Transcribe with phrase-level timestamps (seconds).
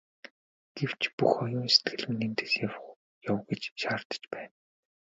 [0.77, 2.53] Гэвч бүх оюун сэтгэл минь эндээс
[3.31, 4.53] яв гэж шаардаж байна.